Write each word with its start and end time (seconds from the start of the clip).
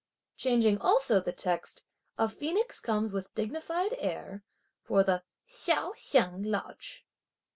Changing 0.35 0.79
also 0.79 1.19
the 1.19 1.31
text: 1.31 1.85
"A 2.17 2.27
phoenix 2.27 2.79
comes 2.79 3.13
with 3.13 3.31
dignified 3.35 3.93
air 3.99 4.43
for 4.81 5.03
the 5.03 5.21
Hsiao 5.45 5.93
Hsiang 5.95 6.41
Lodge." 6.43 7.05